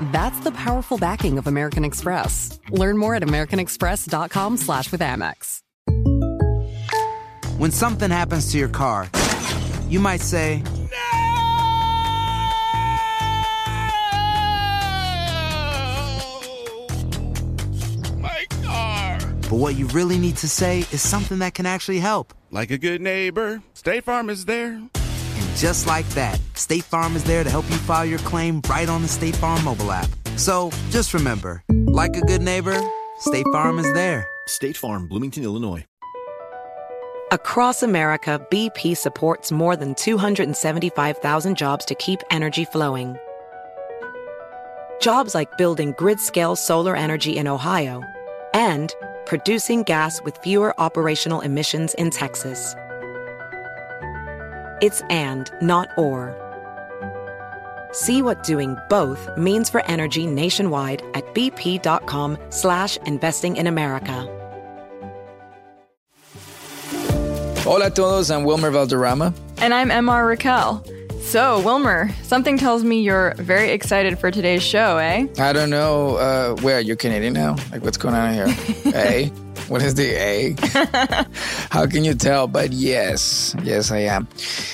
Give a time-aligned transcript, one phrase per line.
[0.00, 2.58] That's the powerful backing of American Express.
[2.70, 5.60] Learn more at americanexpress.com slash with Amex.
[7.58, 9.08] When something happens to your car,
[9.88, 10.62] you might say,
[18.18, 19.18] My car.
[19.42, 22.32] but what you really need to say is something that can actually help.
[22.50, 24.80] Like a good neighbor, State Farm is there.
[25.54, 28.88] And just like that, State Farm is there to help you file your claim right
[28.88, 30.08] on the State Farm mobile app.
[30.36, 32.76] So just remember, like a good neighbor,
[33.20, 34.26] State Farm is there.
[34.48, 35.84] State Farm, Bloomington, Illinois.
[37.30, 43.16] Across America, BP supports more than 275,000 jobs to keep energy flowing.
[45.00, 48.02] Jobs like building grid-scale solar energy in Ohio
[48.54, 48.92] and
[49.24, 52.74] producing gas with fewer operational emissions in Texas.
[54.80, 56.40] It's and, not or.
[57.92, 64.30] See what doing both means for energy nationwide at bp.com slash investing in America.
[67.58, 69.32] Hola a todos, I'm Wilmer Valderrama.
[69.58, 70.84] And I'm MR Raquel.
[71.22, 75.26] So, Wilmer, something tells me you're very excited for today's show, eh?
[75.38, 77.56] I don't know, uh, where you're Canadian now?
[77.72, 78.46] Like, what's going on here?
[78.94, 79.32] A?
[79.68, 80.54] What is the A?
[81.70, 82.46] How can you tell?
[82.46, 84.28] But yes, yes, I am.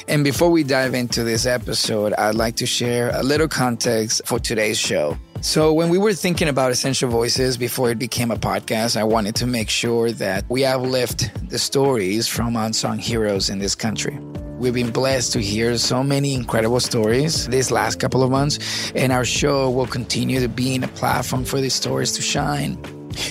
[0.08, 4.38] And before we dive into this episode, I'd like to share a little context for
[4.41, 5.16] today's show.
[5.42, 9.34] So, when we were thinking about Essential Voices before it became a podcast, I wanted
[9.36, 14.18] to make sure that we uplift the stories from unsung heroes in this country.
[14.58, 19.12] We've been blessed to hear so many incredible stories these last couple of months, and
[19.12, 22.77] our show will continue to be a platform for these stories to shine.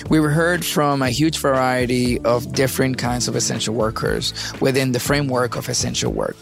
[0.08, 5.00] We were heard from a huge variety of different kinds of essential workers within the
[5.00, 6.36] framework of essential work.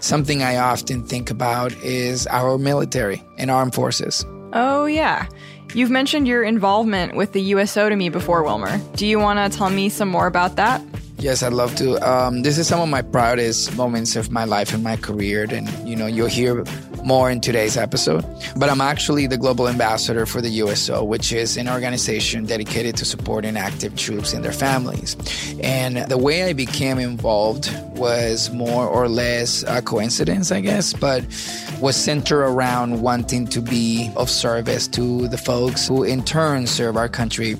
[0.00, 4.24] Something I often think about is our military and armed forces.
[4.52, 5.26] Oh, yeah.
[5.74, 8.78] You've mentioned your involvement with the USO to me before, Wilmer.
[8.94, 10.80] Do you want to tell me some more about that?
[11.18, 11.96] Yes, I'd love to.
[12.08, 15.68] Um, this is some of my proudest moments of my life and my career, and
[15.88, 16.64] you know you'll hear
[17.04, 18.24] more in today's episode.
[18.56, 23.04] But I'm actually the global ambassador for the USO, which is an organization dedicated to
[23.04, 25.16] supporting active troops and their families.
[25.62, 31.22] And the way I became involved was more or less a coincidence, I guess, but
[31.80, 36.96] was centered around wanting to be of service to the folks who in turn serve
[36.96, 37.56] our country.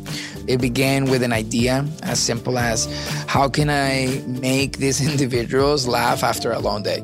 [0.47, 2.87] It began with an idea as simple as
[3.27, 7.03] how can I make these individuals laugh after a long day?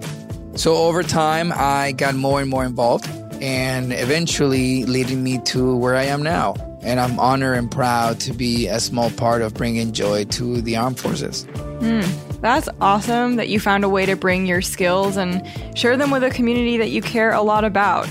[0.56, 3.08] So over time, I got more and more involved
[3.40, 6.54] and eventually leading me to where I am now.
[6.82, 10.76] And I'm honored and proud to be a small part of bringing joy to the
[10.76, 11.44] armed forces.
[11.80, 12.02] Hmm.
[12.40, 15.46] That's awesome that you found a way to bring your skills and
[15.76, 18.08] share them with a community that you care a lot about.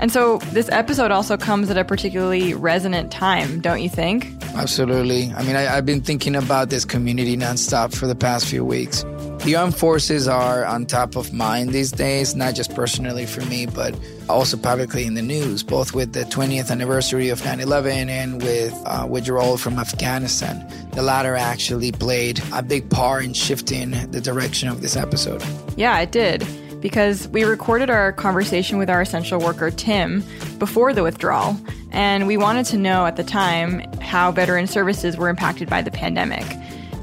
[0.00, 4.28] And so this episode also comes at a particularly resonant time, don't you think?
[4.54, 5.32] Absolutely.
[5.32, 9.04] I mean, I, I've been thinking about this community nonstop for the past few weeks.
[9.44, 13.66] The armed forces are on top of mind these days, not just personally for me,
[13.66, 18.42] but also publicly in the news, both with the 20th anniversary of 9 11 and
[18.42, 20.66] with uh, withdrawal from Afghanistan.
[20.92, 25.42] The latter actually played a big part in shifting the direction of this episode.
[25.76, 26.46] Yeah, it did.
[26.80, 30.22] Because we recorded our conversation with our essential worker, Tim,
[30.58, 31.56] before the withdrawal,
[31.90, 35.90] and we wanted to know at the time how veteran services were impacted by the
[35.90, 36.44] pandemic.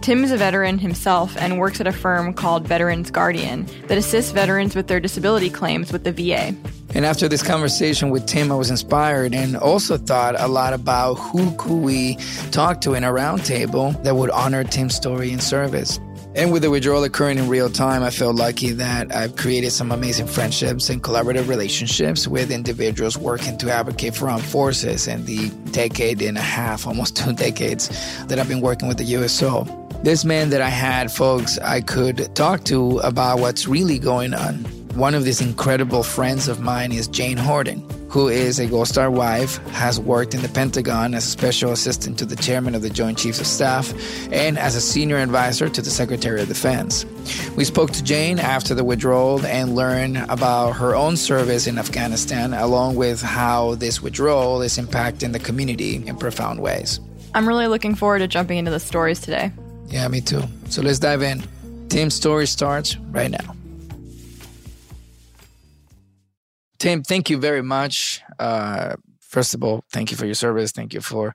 [0.06, 4.32] Tim is a veteran himself and works at a firm called Veterans Guardian that assists
[4.32, 6.56] veterans with their disability claims with the VA.
[6.94, 11.16] And after this conversation with Tim, I was inspired and also thought a lot about
[11.16, 12.18] who could we
[12.52, 16.00] talk to in a roundtable that would honor Tim's story and service.
[16.36, 19.92] And with the withdrawal occurring in real time, I feel lucky that I've created some
[19.92, 25.50] amazing friendships and collaborative relationships with individuals working to advocate for armed forces in the
[25.72, 27.90] decade and a half, almost two decades,
[28.28, 29.85] that I've been working with the USO.
[30.06, 34.54] This meant that I had folks I could talk to about what's really going on.
[34.94, 39.10] One of these incredible friends of mine is Jane Horton, who is a Gold Star
[39.10, 42.90] wife, has worked in the Pentagon as a special assistant to the chairman of the
[42.92, 43.92] Joint Chiefs of Staff,
[44.32, 47.04] and as a senior advisor to the Secretary of Defense.
[47.56, 52.54] We spoke to Jane after the withdrawal and learned about her own service in Afghanistan,
[52.54, 57.00] along with how this withdrawal is impacting the community in profound ways.
[57.34, 59.52] I'm really looking forward to jumping into the stories today.
[59.88, 60.44] Yeah, me too.
[60.70, 61.44] So let's dive in.
[61.90, 63.56] Tim's story starts right now.
[66.80, 68.22] Tim, thank you very much.
[68.38, 70.72] Uh, first of all, thank you for your service.
[70.72, 71.34] Thank you for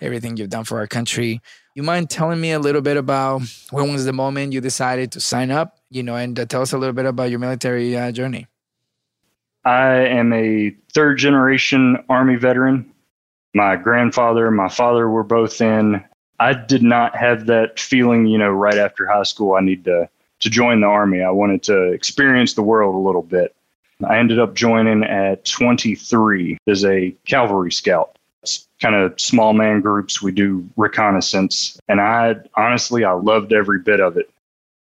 [0.00, 1.40] everything you've done for our country.
[1.74, 5.20] You mind telling me a little bit about when was the moment you decided to
[5.20, 8.12] sign up, you know, and uh, tell us a little bit about your military uh,
[8.12, 8.46] journey?
[9.64, 12.92] I am a third generation Army veteran.
[13.54, 16.02] My grandfather and my father were both in.
[16.42, 20.08] I did not have that feeling, you know, right after high school, I need to,
[20.40, 21.22] to join the Army.
[21.22, 23.54] I wanted to experience the world a little bit.
[24.04, 28.18] I ended up joining at 23 as a cavalry scout.
[28.42, 30.20] It's kind of small man groups.
[30.20, 31.78] We do reconnaissance.
[31.88, 34.28] And I honestly, I loved every bit of it.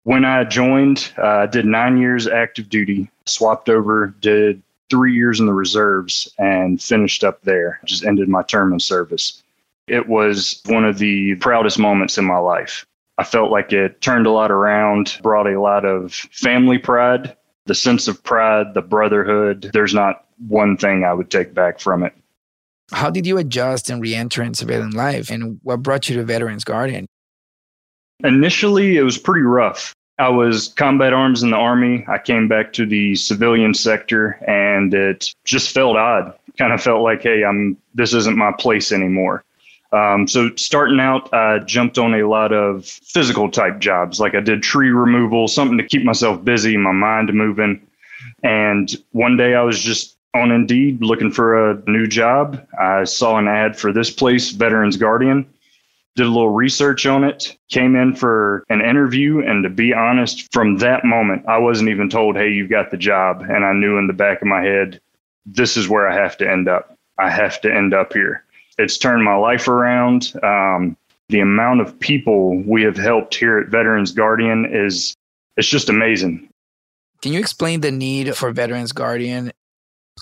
[0.04, 5.42] When I joined, uh, I did nine years active duty, swapped over, did three years
[5.42, 7.82] in the reserves, and finished up there.
[7.84, 9.44] Just ended my term of service.
[9.90, 12.86] It was one of the proudest moments in my life.
[13.18, 17.76] I felt like it turned a lot around, brought a lot of family pride, the
[17.76, 19.72] sense of pride, the brotherhood.
[19.74, 22.14] There's not one thing I would take back from it.
[22.92, 25.30] How did you adjust and re enter in civilian life?
[25.30, 27.06] And what brought you to Veterans Guardian?
[28.24, 29.94] Initially, it was pretty rough.
[30.18, 32.06] I was combat arms in the Army.
[32.10, 36.34] I came back to the civilian sector and it just felt odd.
[36.58, 39.46] Kind of felt like, hey, I'm this isn't my place anymore.
[39.92, 44.20] Um, so starting out, I jumped on a lot of physical type jobs.
[44.20, 47.86] Like I did tree removal, something to keep myself busy, my mind moving.
[48.44, 52.66] And one day I was just on Indeed looking for a new job.
[52.80, 55.48] I saw an ad for this place, Veterans Guardian.
[56.16, 59.40] Did a little research on it, came in for an interview.
[59.40, 62.98] And to be honest, from that moment, I wasn't even told, hey, you've got the
[62.98, 63.42] job.
[63.42, 65.00] And I knew in the back of my head,
[65.46, 66.98] this is where I have to end up.
[67.18, 68.44] I have to end up here.
[68.80, 70.34] It's turned my life around.
[70.42, 70.96] Um,
[71.28, 75.16] the amount of people we have helped here at Veterans Guardian is
[75.58, 76.50] it's just amazing.
[77.22, 79.52] Can you explain the need for Veterans Guardian?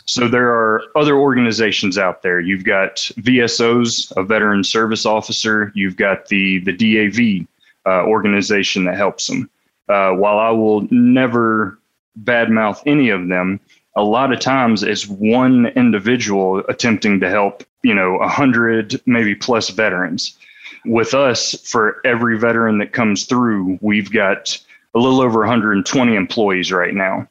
[0.05, 2.39] So there are other organizations out there.
[2.39, 5.71] You've got VSOs, a veteran service officer.
[5.75, 7.47] You've got the the DAV
[7.85, 9.49] uh, organization that helps them.
[9.87, 11.77] Uh, while I will never
[12.23, 13.59] badmouth any of them,
[13.95, 19.69] a lot of times it's one individual attempting to help you know, 100, maybe plus
[19.69, 20.37] veterans.
[20.83, 24.61] With us, for every veteran that comes through, we've got
[24.93, 27.29] a little over 120 employees right now.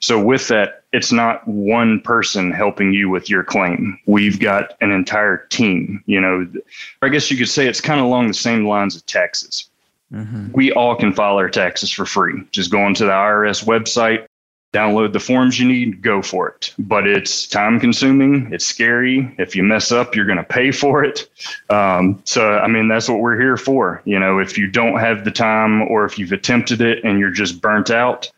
[0.00, 3.96] So, with that, it's not one person helping you with your claim.
[4.06, 6.02] We've got an entire team.
[6.06, 6.52] You know,
[7.00, 9.70] I guess you could say it's kind of along the same lines of taxes.
[10.12, 10.48] Mm-hmm.
[10.52, 12.42] We all can file our taxes for free.
[12.50, 14.26] Just go onto the IRS website,
[14.74, 16.74] download the forms you need, go for it.
[16.78, 19.34] But it's time consuming, it's scary.
[19.38, 21.30] If you mess up, you're going to pay for it.
[21.70, 24.02] Um, so, I mean, that's what we're here for.
[24.04, 27.30] You know, if you don't have the time or if you've attempted it and you're
[27.30, 28.30] just burnt out,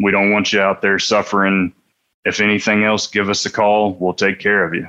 [0.00, 1.72] we don't want you out there suffering.
[2.24, 3.94] If anything else, give us a call.
[3.94, 4.88] We'll take care of you.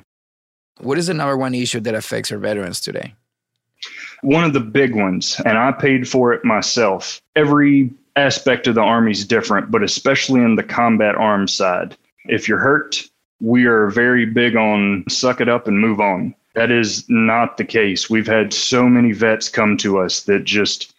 [0.80, 3.16] What is the number one issue that affects our veterans today?
[4.22, 7.22] One of the big ones, and I paid for it myself.
[7.36, 11.98] Every aspect of the Army is different, but especially in the combat arms side.
[12.26, 13.04] If you're hurt,
[13.40, 16.36] we are very big on suck it up and move on.
[16.56, 18.10] That is not the case.
[18.10, 20.94] We've had so many vets come to us that just,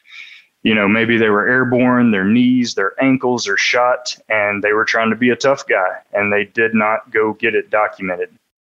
[0.65, 4.85] you know, maybe they were airborne, their knees, their ankles are shot, and they were
[4.85, 8.31] trying to be a tough guy and they did not go get it documented.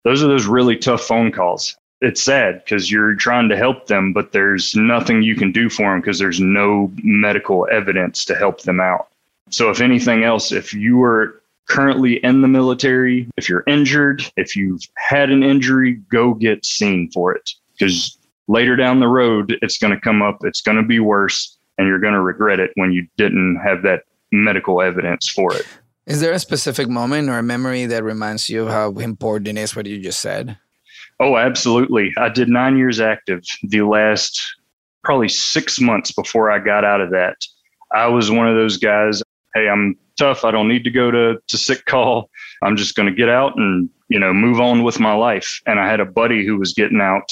[0.03, 4.13] Those are those really tough phone calls it's sad because you're trying to help them,
[4.13, 8.61] but there's nothing you can do for them because there's no medical evidence to help
[8.61, 9.07] them out.
[9.49, 14.55] So, if anything else, if you are currently in the military, if you're injured, if
[14.55, 19.77] you've had an injury, go get seen for it because later down the road, it's
[19.77, 22.71] going to come up, it's going to be worse, and you're going to regret it
[22.75, 25.65] when you didn't have that medical evidence for it.
[26.05, 29.61] Is there a specific moment or a memory that reminds you of how important it
[29.61, 30.57] is what you just said?
[31.19, 32.13] Oh, absolutely.
[32.17, 33.43] I did nine years active.
[33.63, 34.39] The last
[35.03, 37.37] probably six months before I got out of that,
[37.93, 39.23] I was one of those guys.
[39.55, 40.43] Hey, I'm tough.
[40.45, 42.29] I don't need to go to, to sick call.
[42.61, 45.59] I'm just going to get out and, you know, move on with my life.
[45.65, 47.31] And I had a buddy who was getting out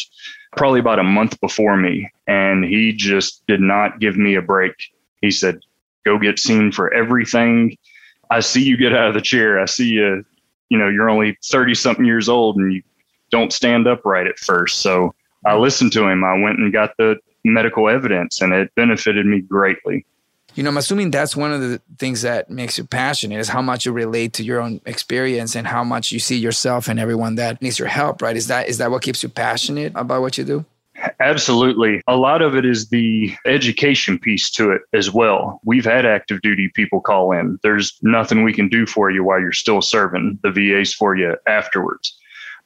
[0.55, 4.73] probably about a month before me, and he just did not give me a break.
[5.21, 5.59] He said,
[6.05, 7.77] go get seen for everything.
[8.29, 9.59] I see you get out of the chair.
[9.59, 10.23] I see you,
[10.69, 12.81] you know, you're only 30 something years old and you
[13.35, 14.79] don't stand upright at first.
[14.79, 15.13] So
[15.45, 15.61] I mm-hmm.
[15.61, 16.23] listened to him.
[16.23, 20.05] I went and got the medical evidence, and it benefited me greatly.
[20.55, 23.61] You know, I'm assuming that's one of the things that makes you passionate is how
[23.61, 27.35] much you relate to your own experience and how much you see yourself and everyone
[27.35, 28.37] that needs your help, right?
[28.37, 30.63] Is that is that what keeps you passionate about what you do?
[31.19, 32.01] Absolutely.
[32.07, 35.59] A lot of it is the education piece to it as well.
[35.65, 37.59] We've had active duty people call in.
[37.63, 40.39] There's nothing we can do for you while you're still serving.
[40.41, 42.17] The VA's for you afterwards.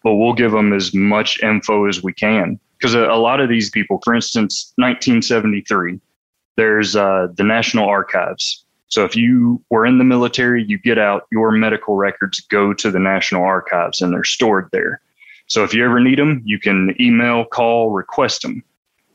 [0.04, 2.60] But we'll give them as much info as we can.
[2.78, 6.00] Because a, a, lot of these people, for instance, 1973,
[6.56, 8.64] there's uh, the National Archives.
[8.88, 12.90] So if you were in the military, you get out, your medical records go to
[12.90, 15.02] the National Archives and they're stored there.
[15.48, 18.64] So if you ever need them, you can email, call, request them.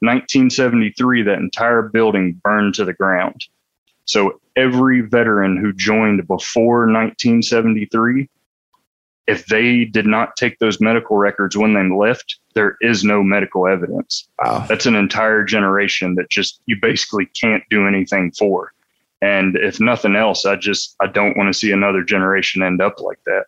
[0.01, 3.47] 1973, that entire building burned to the ground.
[4.05, 8.29] So every veteran who joined before 1973,
[9.27, 13.67] if they did not take those medical records when they left, there is no medical
[13.67, 14.29] evidence.
[14.39, 14.67] Wow.
[14.69, 18.73] That's an entire generation that just you basically can't do anything for.
[19.23, 23.01] And if nothing else, I just I don't want to see another generation end up
[23.01, 23.47] like that.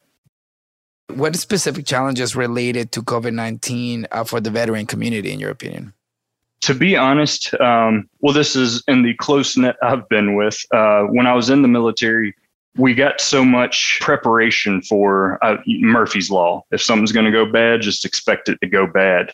[1.14, 5.92] What specific challenges related to COVID 19 uh, for the veteran community, in your opinion?
[6.62, 10.58] To be honest, um, well, this is in the close net I've been with.
[10.72, 12.34] Uh, when I was in the military,
[12.76, 16.64] we got so much preparation for uh, Murphy's Law.
[16.70, 19.32] If something's going to go bad, just expect it to go bad.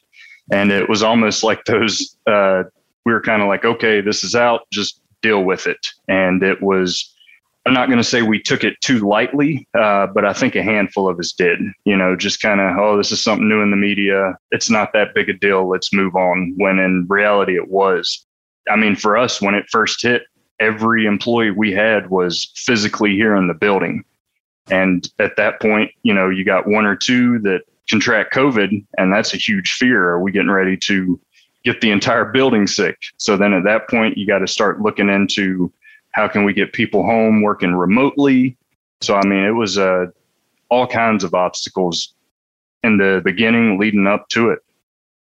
[0.50, 2.64] And it was almost like those, uh,
[3.04, 5.88] we were kind of like, okay, this is out, just deal with it.
[6.08, 7.12] And it was
[7.64, 10.62] I'm not going to say we took it too lightly, uh, but I think a
[10.62, 11.60] handful of us did.
[11.84, 14.36] You know, just kind of, oh, this is something new in the media.
[14.50, 15.68] It's not that big a deal.
[15.68, 16.54] Let's move on.
[16.56, 18.26] When in reality, it was.
[18.68, 20.22] I mean, for us, when it first hit,
[20.62, 24.04] every employee we had was physically here in the building.
[24.70, 29.12] And at that point, you know, you got one or two that contract COVID, and
[29.12, 30.08] that's a huge fear.
[30.10, 31.20] Are we getting ready to
[31.64, 32.96] get the entire building sick?
[33.16, 35.72] So then at that point, you got to start looking into
[36.12, 38.56] how can we get people home working remotely?
[39.00, 40.06] So, I mean, it was uh,
[40.68, 42.14] all kinds of obstacles
[42.84, 44.60] in the beginning leading up to it.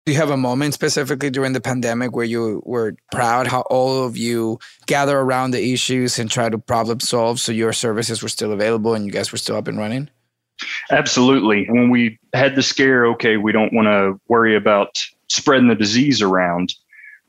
[0.09, 4.05] Do you have a moment specifically during the pandemic where you were proud how all
[4.05, 8.27] of you gather around the issues and try to problem solve so your services were
[8.27, 10.09] still available and you guys were still up and running?
[10.89, 11.67] Absolutely.
[11.69, 14.97] When we had the scare, okay, we don't want to worry about
[15.27, 16.73] spreading the disease around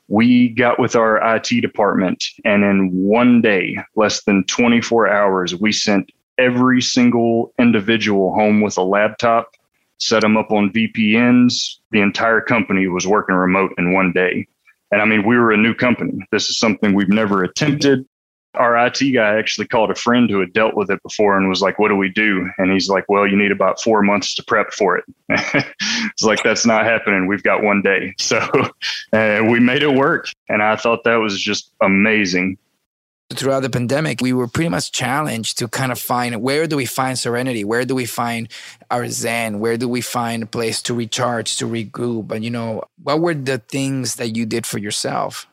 [0.08, 5.70] we got with our IT department, and in one day, less than 24 hours, we
[5.70, 9.54] sent every single individual home with a laptop,
[9.98, 11.76] set them up on VPNs.
[11.90, 14.46] The entire company was working remote in one day.
[14.92, 16.24] And I mean, we were a new company.
[16.32, 18.06] This is something we've never attempted
[18.54, 21.62] our IT guy actually called a friend who had dealt with it before and was
[21.62, 22.48] like, What do we do?
[22.58, 25.04] And he's like, Well, you need about four months to prep for it.
[25.28, 27.26] it's like, That's not happening.
[27.26, 28.14] We've got one day.
[28.30, 28.38] So
[29.12, 30.28] uh, we made it work.
[30.48, 32.58] And I thought that was just amazing.
[33.32, 36.84] Throughout the pandemic, we were pretty much challenged to kind of find where do we
[36.84, 37.62] find serenity?
[37.62, 38.48] Where do we find
[38.90, 39.60] our zen?
[39.60, 42.32] Where do we find a place to recharge, to regroup?
[42.32, 45.46] And, you know, what were the things that you did for yourself?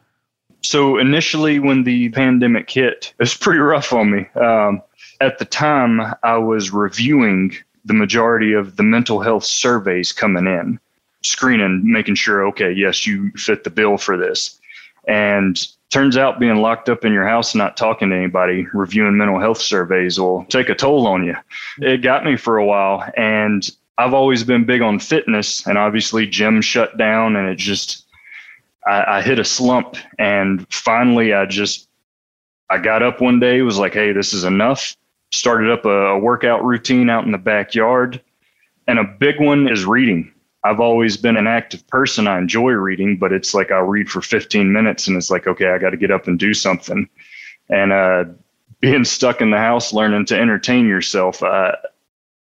[0.61, 4.27] So initially, when the pandemic hit, it was pretty rough on me.
[4.35, 4.81] Um,
[5.21, 7.55] at the time, I was reviewing
[7.85, 10.79] the majority of the mental health surveys coming in,
[11.21, 14.59] screening, making sure, okay, yes, you fit the bill for this.
[15.07, 19.39] And turns out being locked up in your house, not talking to anybody, reviewing mental
[19.39, 21.35] health surveys will take a toll on you.
[21.79, 23.09] It got me for a while.
[23.15, 28.07] And I've always been big on fitness, and obviously, gym shut down, and it just
[28.87, 31.87] I, I hit a slump and finally I just
[32.69, 34.95] I got up one day, was like, hey, this is enough.
[35.31, 38.21] Started up a, a workout routine out in the backyard.
[38.87, 40.33] And a big one is reading.
[40.67, 42.27] I've always been an active person.
[42.27, 45.69] I enjoy reading, but it's like I'll read for 15 minutes and it's like, okay,
[45.69, 47.07] I got to get up and do something.
[47.69, 48.25] And uh,
[48.81, 51.71] being stuck in the house, learning to entertain yourself, uh,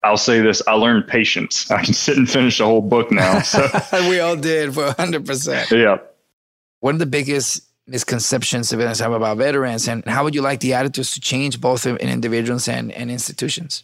[0.02, 1.70] I'll say this: I learned patience.
[1.70, 3.40] I can sit and finish a whole book now.
[3.42, 3.68] So.
[4.08, 5.26] we all did for 100.
[5.26, 5.98] percent Yeah.
[6.80, 10.74] What are the biggest misconceptions civilians have about veterans, and how would you like the
[10.74, 13.82] attitudes to change both in individuals and, and institutions?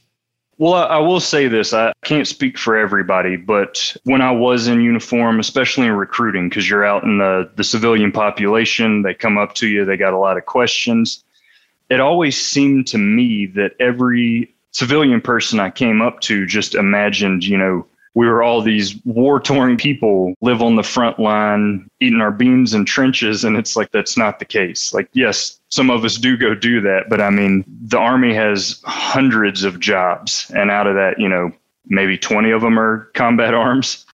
[0.59, 1.73] Well, I will say this.
[1.73, 6.69] I can't speak for everybody, but when I was in uniform, especially in recruiting, because
[6.69, 10.19] you're out in the, the civilian population, they come up to you, they got a
[10.19, 11.25] lot of questions.
[11.91, 17.45] It always seemed to me that every civilian person I came up to just imagined,
[17.45, 22.21] you know, we were all these war torn people live on the front line eating
[22.21, 24.95] our beans and trenches and it's like that's not the case.
[24.95, 28.81] Like yes some of us do go do that but i mean the army has
[28.85, 31.51] hundreds of jobs and out of that you know
[31.87, 34.07] maybe 20 of them are combat arms.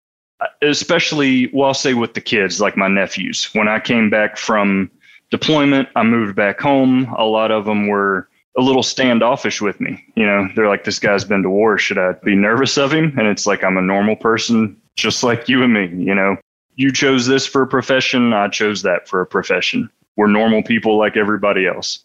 [0.63, 3.51] Especially well i'll say with the kids like my nephews.
[3.53, 4.91] When i came back from
[5.31, 7.13] deployment i moved back home.
[7.19, 10.05] A lot of them were a little standoffish with me.
[10.17, 11.79] You know, they're like, this guy's been to war.
[11.79, 13.17] Should I be nervous of him?
[13.19, 15.87] And it's like, I'm a normal person, just like you and me.
[16.05, 16.37] You know,
[16.77, 19.91] you chose this for a profession, I chose that for a profession.
[20.17, 22.05] We're normal people like everybody else.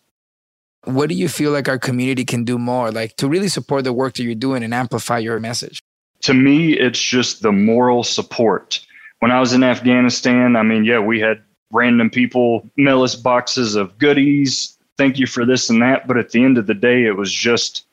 [0.83, 3.93] What do you feel like our community can do more, like to really support the
[3.93, 5.81] work that you're doing and amplify your message?
[6.21, 8.85] To me, it's just the moral support.
[9.19, 13.75] When I was in Afghanistan, I mean, yeah, we had random people mail us boxes
[13.75, 14.74] of goodies.
[14.97, 16.07] Thank you for this and that.
[16.07, 17.85] But at the end of the day, it was just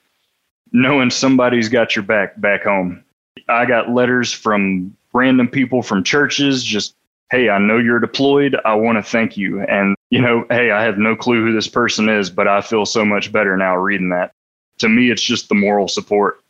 [0.73, 3.05] knowing somebody's got your back back home.
[3.49, 6.95] I got letters from random people from churches just,
[7.31, 8.57] hey, I know you're deployed.
[8.65, 9.61] I want to thank you.
[9.63, 12.87] And, you know, hey, I have no clue who this person is, but I feel
[12.87, 14.33] so much better now reading that.
[14.79, 16.41] To me, it's just the moral support.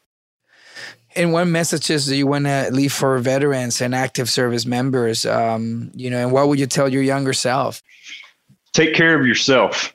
[1.14, 5.26] And what messages do you want to leave for veterans and active service members?
[5.26, 7.82] Um, you know, and what would you tell your younger self?
[8.73, 9.94] Take care of yourself.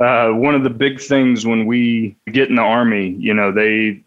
[0.00, 4.02] Uh, one of the big things when we get in the army, you know, they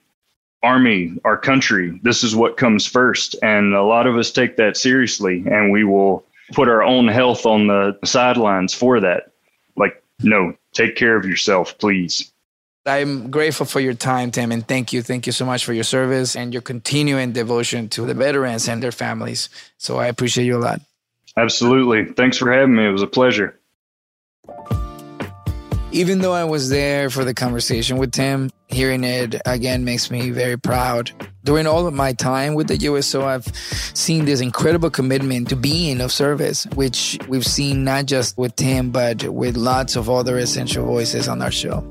[0.64, 4.76] army, our country, this is what comes first, and a lot of us take that
[4.76, 9.32] seriously, and we will put our own health on the sidelines for that.
[9.76, 12.32] Like, no, take care of yourself, please.
[12.86, 15.02] I'm grateful for your time, Tim, and thank you.
[15.02, 18.82] Thank you so much for your service and your continuing devotion to the veterans and
[18.82, 19.50] their families.
[19.78, 20.82] So I appreciate you a lot.
[21.36, 22.06] Absolutely.
[22.14, 22.88] Thanks for having me.
[22.88, 23.60] It was a pleasure.
[25.98, 30.30] Even though I was there for the conversation with Tim, hearing it again makes me
[30.30, 31.10] very proud.
[31.44, 33.48] During all of my time with the USO, I've
[33.96, 38.92] seen this incredible commitment to being of service, which we've seen not just with Tim,
[38.92, 41.82] but with lots of other essential voices on our show.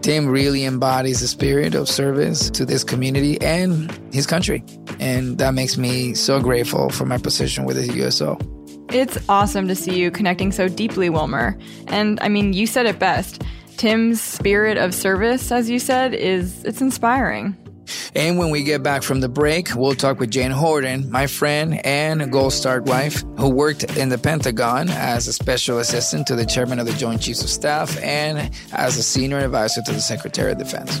[0.00, 4.62] Tim really embodies the spirit of service to this community and his country.
[5.00, 8.38] And that makes me so grateful for my position with the USO.
[8.90, 11.58] It's awesome to see you connecting so deeply, Wilmer.
[11.88, 13.42] And I mean, you said it best.
[13.76, 17.56] Tim's spirit of service, as you said, is it's inspiring.
[18.14, 21.84] And when we get back from the break, we'll talk with Jane Horton, my friend
[21.84, 26.46] and Gold Star wife, who worked in the Pentagon as a special assistant to the
[26.46, 30.52] chairman of the Joint Chiefs of Staff and as a senior advisor to the Secretary
[30.52, 31.00] of Defense.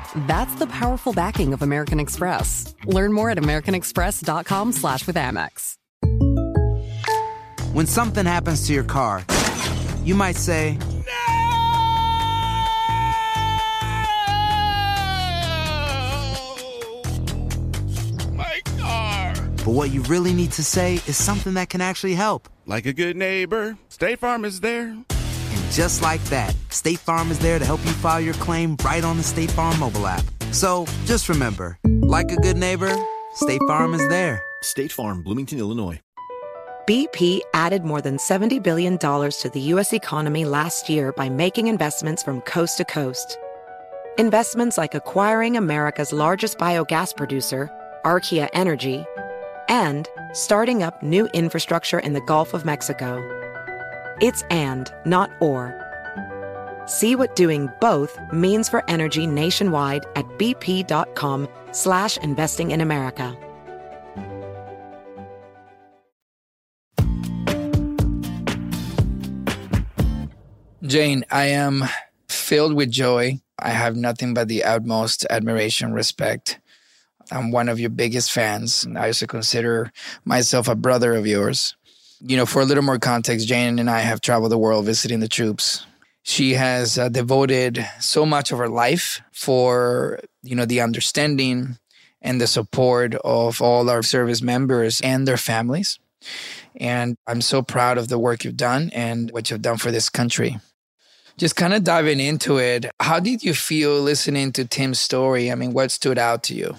[0.15, 2.75] That's the powerful backing of American Express.
[2.85, 5.75] Learn more at americanexpress.com slash with Amex.
[7.73, 9.23] When something happens to your car,
[10.03, 10.77] you might say,
[18.33, 19.33] My car.
[19.57, 22.49] but what you really need to say is something that can actually help.
[22.65, 24.95] Like a good neighbor, State Farm is there.
[25.71, 29.05] And just like that, State Farm is there to help you file your claim right
[29.05, 30.25] on the State Farm mobile app.
[30.51, 32.93] So just remember, like a good neighbor,
[33.35, 34.43] State Farm is there.
[34.63, 36.01] State Farm, Bloomington, Illinois.
[36.89, 39.93] BP added more than $70 billion to the U.S.
[39.93, 43.37] economy last year by making investments from coast to coast.
[44.17, 47.69] Investments like acquiring America's largest biogas producer,
[48.03, 49.05] Archaea Energy,
[49.69, 53.40] and starting up new infrastructure in the Gulf of Mexico.
[54.21, 55.73] It's and, not or.
[56.85, 63.35] See what doing both means for energy nationwide at bp.com slash investing in America.
[70.83, 71.85] Jane, I am
[72.27, 73.39] filled with joy.
[73.57, 76.59] I have nothing but the utmost admiration, respect.
[77.31, 78.85] I'm one of your biggest fans.
[78.95, 79.91] I also consider
[80.25, 81.75] myself a brother of yours.
[82.23, 85.21] You know, for a little more context, Jane and I have traveled the world visiting
[85.21, 85.85] the troops.
[86.21, 91.77] She has uh, devoted so much of her life for, you know, the understanding
[92.21, 95.97] and the support of all our service members and their families.
[96.75, 100.07] And I'm so proud of the work you've done and what you've done for this
[100.07, 100.59] country.
[101.37, 105.51] Just kind of diving into it, how did you feel listening to Tim's story?
[105.51, 106.75] I mean, what stood out to you?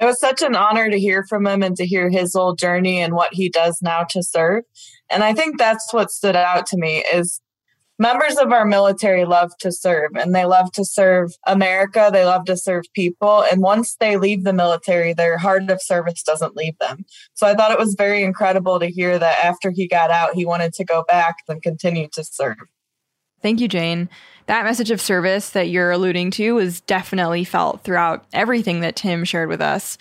[0.00, 3.00] It was such an honor to hear from him and to hear his whole journey
[3.00, 4.64] and what he does now to serve.
[5.10, 7.40] And I think that's what stood out to me is
[7.98, 12.10] members of our military love to serve and they love to serve America.
[12.12, 13.44] They love to serve people.
[13.50, 17.04] And once they leave the military, their heart of service doesn't leave them.
[17.34, 20.46] So I thought it was very incredible to hear that after he got out, he
[20.46, 22.56] wanted to go back and continue to serve.
[23.42, 24.08] Thank you, Jane.
[24.48, 29.24] That message of service that you're alluding to was definitely felt throughout everything that Tim
[29.24, 29.98] shared with us.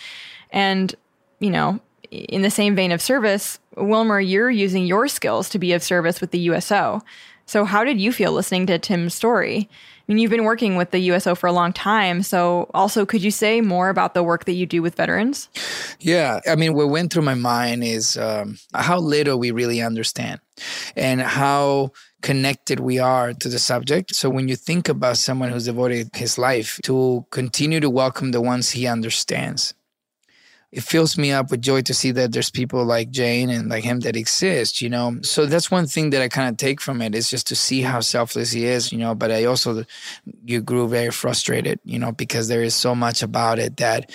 [0.52, 0.96] And,
[1.40, 5.74] you know, in the same vein of service, Wilmer, you're using your skills to be
[5.74, 7.04] of service with the USO.
[7.46, 9.70] So, how did you feel listening to Tim's story?
[9.70, 12.24] I mean, you've been working with the USO for a long time.
[12.24, 15.50] So, also, could you say more about the work that you do with veterans?
[16.00, 16.40] Yeah.
[16.48, 20.40] I mean, what went through my mind is um, how little we really understand
[20.96, 24.16] and how connected we are to the subject.
[24.16, 28.42] So, when you think about someone who's devoted his life to continue to welcome the
[28.42, 29.74] ones he understands,
[30.72, 33.84] it fills me up with joy to see that there's people like Jane and like
[33.84, 35.18] him that exist, you know.
[35.22, 37.82] So that's one thing that I kind of take from it is just to see
[37.82, 39.16] how selfless he is, you know.
[39.16, 39.86] But I also
[40.44, 44.12] you grew very frustrated, you know, because there is so much about it that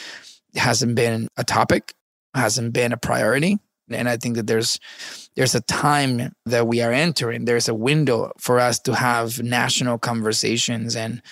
[0.55, 1.95] hasn't been a topic,
[2.35, 3.59] hasn't been a priority.
[3.91, 4.79] And I think that there's
[5.35, 7.45] there's a time that we are entering.
[7.45, 11.23] There's a window for us to have national conversations and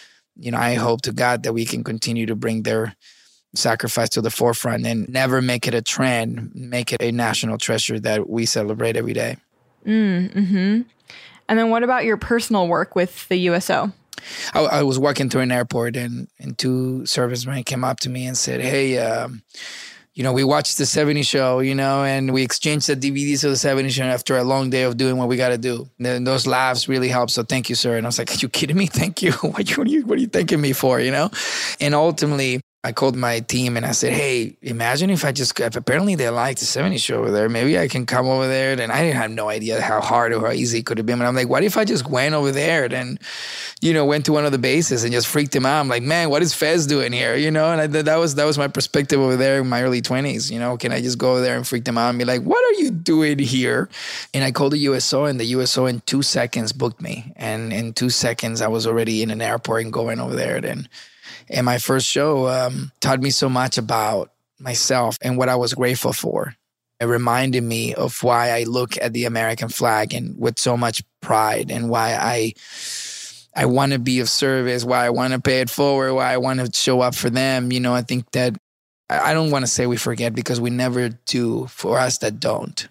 [0.41, 2.97] you know, I hope to God that we can continue to bring their
[3.55, 8.01] sacrifice to the forefront and never make it a trend, make it a national treasure
[8.01, 9.37] that we celebrate every day.
[9.85, 10.81] Mm, hmm
[11.49, 13.93] And then what about your personal work with the USO?
[14.55, 18.27] I, I was walking through an airport and, and two servicemen came up to me
[18.27, 19.43] and said, Hey, um,
[20.15, 23.51] you know, we watched the 70 show, you know, and we exchanged the DVDs of
[23.51, 25.89] the 70 show after a long day of doing what we got to do.
[26.01, 27.31] And those laughs really help.
[27.31, 27.97] So thank you, sir.
[27.97, 28.87] And I was like, are you kidding me?
[28.87, 29.33] Thank you.
[29.41, 31.01] what, are you, what are you thanking me for?
[31.01, 31.31] You know?
[31.81, 36.15] And ultimately, I called my team and I said, "Hey, imagine if I just apparently
[36.15, 37.47] they like the 70s show over there.
[37.51, 40.47] Maybe I can come over there." And I didn't have no idea how hard or
[40.47, 41.19] how easy it could have been.
[41.19, 43.21] But I'm like, "What if I just went over there and,
[43.83, 46.03] you know, went to one of the bases and just freaked him out?" I'm like,
[46.03, 48.69] "Man, what is Fez doing here?" You know, and I, that was that was my
[48.69, 50.51] perspective over there in my early 20s.
[50.51, 52.41] You know, can I just go over there and freak them out and be like,
[52.43, 53.91] "What are you doing here?"
[54.33, 57.93] And I called the USO, and the USO in two seconds booked me, and in
[57.93, 60.57] two seconds I was already in an airport and going over there.
[60.57, 60.89] And
[61.51, 65.75] and my first show um, taught me so much about myself and what I was
[65.75, 66.55] grateful for.
[67.01, 71.03] It reminded me of why I look at the American flag and with so much
[71.21, 72.53] pride and why I
[73.57, 76.37] I want to be of service, why I want to pay it forward, why I
[76.37, 77.73] want to show up for them.
[77.73, 78.57] You know, I think that
[79.09, 82.87] I don't want to say we forget because we never do for us that don't.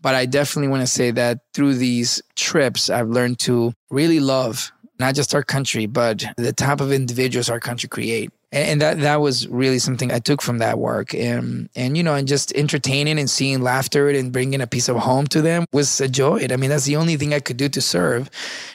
[0.00, 4.72] But I definitely want to say that through these trips, I've learned to really love
[5.00, 8.30] not just our country, but the type of individuals our country create.
[8.52, 12.14] And that that was really something I took from that work, and and you know,
[12.14, 16.00] and just entertaining and seeing laughter and bringing a piece of home to them was
[16.00, 16.46] a joy.
[16.50, 18.28] I mean, that's the only thing I could do to serve.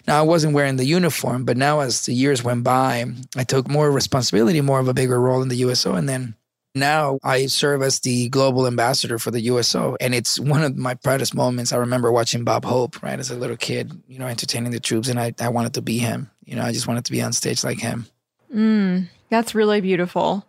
[0.08, 3.04] Now I wasn't wearing the uniform, but now as the years went by,
[3.36, 6.36] I took more responsibility, more of a bigger role in the USO, and then
[6.76, 9.96] now I serve as the global ambassador for the USO.
[10.00, 11.72] And it's one of my proudest moments.
[11.72, 15.08] I remember watching Bob Hope, right, as a little kid, you know, entertaining the troops.
[15.08, 16.30] And I, I wanted to be him.
[16.44, 18.06] You know, I just wanted to be on stage like him.
[18.54, 20.46] Mm, that's really beautiful.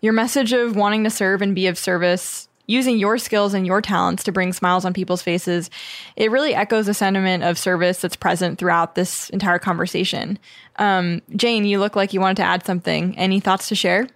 [0.00, 3.82] Your message of wanting to serve and be of service, using your skills and your
[3.82, 5.70] talents to bring smiles on people's faces,
[6.16, 10.38] it really echoes a sentiment of service that's present throughout this entire conversation.
[10.76, 13.16] Um, Jane, you look like you wanted to add something.
[13.18, 14.08] Any thoughts to share?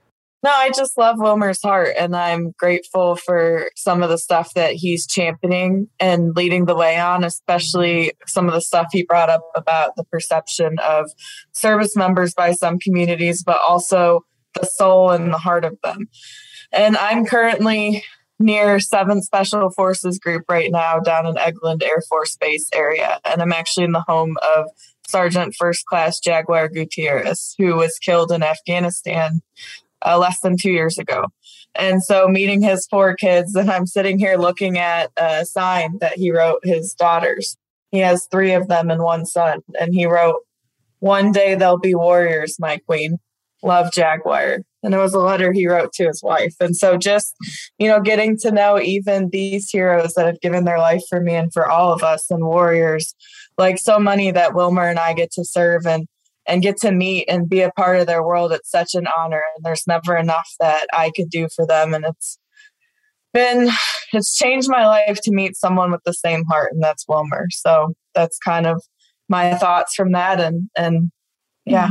[0.45, 4.75] No, I just love Wilmer's heart, and I'm grateful for some of the stuff that
[4.75, 9.43] he's championing and leading the way on, especially some of the stuff he brought up
[9.57, 11.11] about the perception of
[11.53, 14.25] service members by some communities, but also
[14.55, 16.07] the soul and the heart of them.
[16.71, 18.05] And I'm currently
[18.39, 23.43] near 7th Special Forces Group right now down in Eglin Air Force Base area, and
[23.43, 24.67] I'm actually in the home of
[25.09, 29.41] Sergeant First Class Jaguar Gutierrez, who was killed in Afghanistan
[30.05, 31.27] uh, less than two years ago.
[31.75, 36.17] And so meeting his four kids, and I'm sitting here looking at a sign that
[36.17, 37.57] he wrote his daughters.
[37.91, 39.61] He has three of them and one son.
[39.81, 40.37] And he wrote,
[40.99, 43.19] One day they'll be warriors, my queen.
[43.63, 44.59] Love Jaguar.
[44.83, 46.55] And it was a letter he wrote to his wife.
[46.61, 47.35] And so just,
[47.79, 51.35] you know, getting to know even these heroes that have given their life for me
[51.35, 53.15] and for all of us and warriors,
[53.57, 56.07] like so many that Wilmer and I get to serve and
[56.49, 58.53] and get to meet and be a part of their world.
[58.53, 59.43] It's such an honor.
[59.55, 61.93] And there's never enough that I could do for them.
[61.95, 62.39] And it's
[63.35, 63.69] been,
[64.13, 67.47] it's changed my life to meet someone with the same heart, and that's Wilmer.
[67.51, 68.83] So that's kind of
[69.29, 70.41] my thoughts from that.
[70.41, 71.13] And, and
[71.67, 71.91] yeah.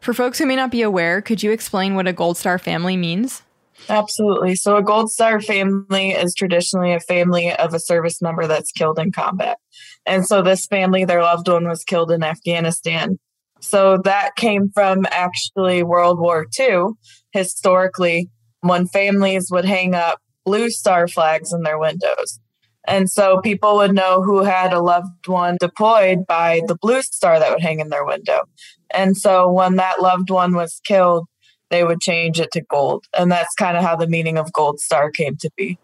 [0.00, 2.96] For folks who may not be aware, could you explain what a Gold Star family
[2.96, 3.42] means?
[3.88, 4.56] Absolutely.
[4.56, 8.98] So, a Gold Star family is traditionally a family of a service member that's killed
[8.98, 9.58] in combat.
[10.04, 13.18] And so, this family, their loved one was killed in Afghanistan.
[13.60, 16.88] So that came from actually World War II.
[17.32, 18.28] Historically,
[18.60, 22.40] when families would hang up blue star flags in their windows.
[22.86, 27.38] And so people would know who had a loved one deployed by the blue star
[27.38, 28.42] that would hang in their window.
[28.90, 31.26] And so when that loved one was killed,
[31.68, 33.04] they would change it to gold.
[33.16, 35.78] And that's kind of how the meaning of gold star came to be.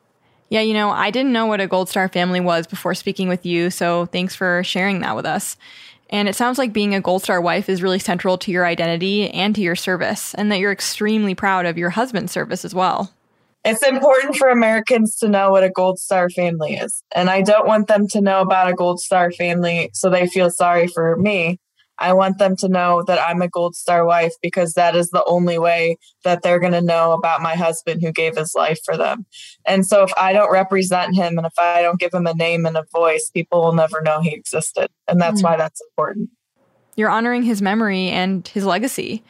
[0.49, 3.45] Yeah, you know, I didn't know what a Gold Star family was before speaking with
[3.45, 5.57] you, so thanks for sharing that with us.
[6.11, 9.31] And it sounds like being a Gold Star wife is really central to your identity
[9.31, 13.13] and to your service, and that you're extremely proud of your husband's service as well.
[13.65, 17.03] It's important for Americans to know what a Gold Star family is.
[17.13, 20.51] And I don't want them to know about a Gold Star family so they feel
[20.51, 21.59] sorry for me.
[21.99, 25.25] I want them to know that I'm a Gold Star wife because that is the
[25.27, 28.97] only way that they're going to know about my husband who gave his life for
[28.97, 29.27] them.
[29.65, 32.67] And so if I don't represent him and if I don't give him a name
[32.67, 34.89] and a voice, people will never know he existed.
[35.09, 35.45] And that's mm.
[35.45, 36.31] why that's important.
[36.97, 39.23] You're honoring his memory and his legacy.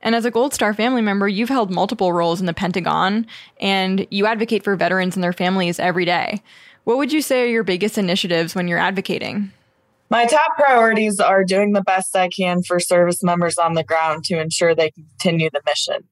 [0.00, 3.26] And as a Gold Star family member, you've held multiple roles in the Pentagon
[3.60, 6.42] and you advocate for veterans and their families every day.
[6.84, 9.52] What would you say are your biggest initiatives when you're advocating?
[10.10, 14.24] My top priorities are doing the best I can for service members on the ground
[14.24, 16.04] to ensure they continue the mission,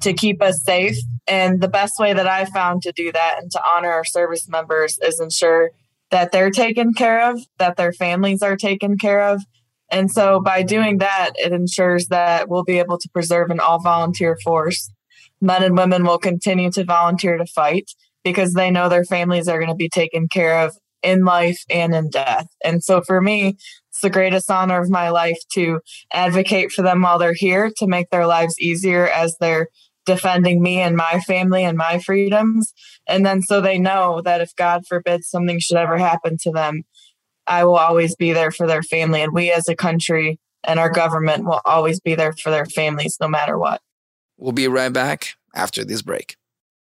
[0.00, 0.96] to keep us safe.
[1.28, 4.48] And the best way that I found to do that and to honor our service
[4.48, 5.70] members is ensure
[6.10, 9.42] that they're taken care of, that their families are taken care of.
[9.90, 13.80] And so by doing that, it ensures that we'll be able to preserve an all
[13.80, 14.90] volunteer force.
[15.40, 17.90] Men and women will continue to volunteer to fight
[18.24, 21.94] because they know their families are going to be taken care of in life and
[21.94, 22.48] in death.
[22.64, 23.56] And so for me,
[23.90, 25.80] it's the greatest honor of my life to
[26.12, 29.68] advocate for them while they're here to make their lives easier as they're
[30.04, 32.74] defending me and my family and my freedoms.
[33.06, 36.82] And then so they know that if God forbid something should ever happen to them,
[37.46, 39.22] I will always be there for their family.
[39.22, 43.16] And we as a country and our government will always be there for their families
[43.20, 43.80] no matter what.
[44.36, 46.36] We'll be right back after this break.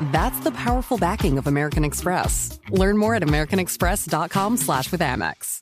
[0.00, 2.58] That's the powerful backing of American Express.
[2.70, 5.60] Learn more at americanexpress.com slash with Amex.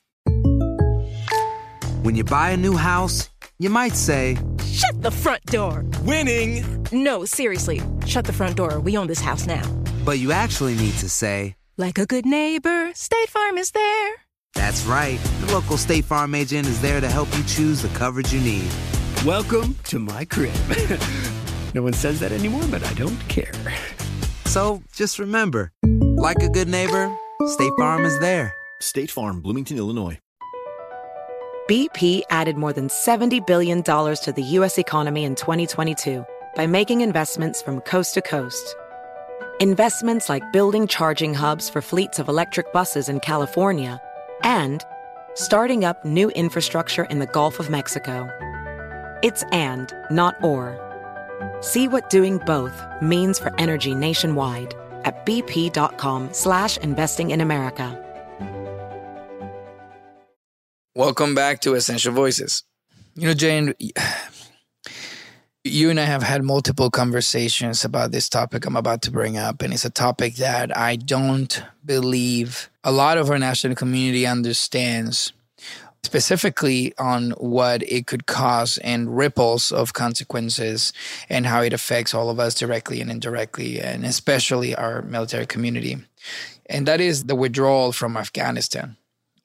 [2.03, 5.85] When you buy a new house, you might say, Shut the front door!
[6.01, 6.85] Winning!
[6.91, 8.79] No, seriously, shut the front door.
[8.79, 9.63] We own this house now.
[10.03, 14.13] But you actually need to say, Like a good neighbor, State Farm is there.
[14.55, 15.19] That's right.
[15.41, 18.69] The local State Farm agent is there to help you choose the coverage you need.
[19.25, 20.53] Welcome to my crib.
[21.73, 23.53] no one says that anymore, but I don't care.
[24.53, 25.71] So just remember,
[26.15, 27.11] like a good neighbor,
[27.47, 28.53] State Farm is there.
[28.79, 30.19] State Farm, Bloomington, Illinois.
[31.67, 34.77] BP added more than $70 billion to the U.S.
[34.77, 36.23] economy in 2022
[36.55, 38.75] by making investments from coast to coast.
[39.59, 43.99] Investments like building charging hubs for fleets of electric buses in California
[44.43, 44.85] and
[45.33, 48.29] starting up new infrastructure in the Gulf of Mexico.
[49.23, 50.92] It's and, not or.
[51.63, 57.97] See what doing both means for energy nationwide at bp.com slash investing in America.
[60.93, 62.63] Welcome back to Essential Voices.
[63.15, 63.73] You know, Jane,
[65.63, 69.61] you and I have had multiple conversations about this topic I'm about to bring up,
[69.61, 75.31] and it's a topic that I don't believe a lot of our national community understands
[76.03, 80.93] specifically on what it could cause and ripples of consequences
[81.29, 85.97] and how it affects all of us directly and indirectly, and especially our military community.
[86.67, 88.97] And that is the withdrawal from Afghanistan.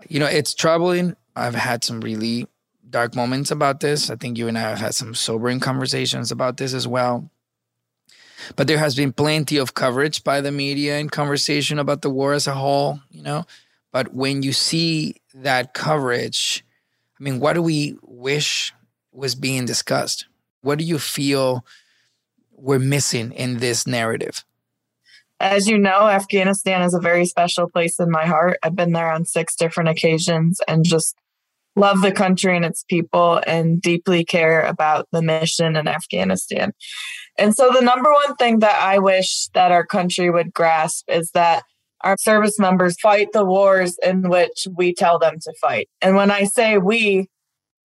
[0.08, 1.16] You know, it's troubling.
[1.34, 2.46] I've had some really
[2.90, 4.10] dark moments about this.
[4.10, 7.30] I think you and I have had some sobering conversations about this as well.
[8.56, 12.32] But there has been plenty of coverage by the media and conversation about the war
[12.32, 13.44] as a whole, you know.
[13.92, 16.64] But when you see that coverage,
[17.18, 18.72] I mean, what do we wish
[19.12, 20.26] was being discussed?
[20.60, 21.64] What do you feel
[22.52, 24.44] we're missing in this narrative?
[25.40, 28.58] As you know, Afghanistan is a very special place in my heart.
[28.62, 31.16] I've been there on six different occasions and just
[31.76, 36.72] love the country and its people and deeply care about the mission in Afghanistan.
[37.38, 41.30] And so, the number one thing that I wish that our country would grasp is
[41.32, 41.62] that
[42.02, 45.88] our service members fight the wars in which we tell them to fight.
[46.00, 47.28] And when I say we,